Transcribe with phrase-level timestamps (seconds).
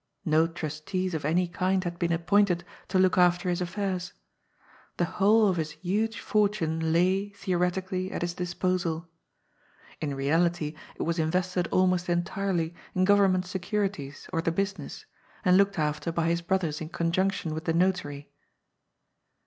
[0.25, 4.13] No trustees of any kind had been appointed to look after his affairs.
[4.97, 9.07] The whole of his huge fortune lay, theo retically, at his disposal.
[9.99, 15.05] In reality it was invested almost entirely in government securities or the business,
[15.45, 18.31] and looked after by his brothers in conjunction with the notary.